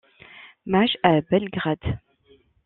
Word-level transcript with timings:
Maj 0.65 0.97
à 1.03 1.21
Belgrade. 1.21 1.99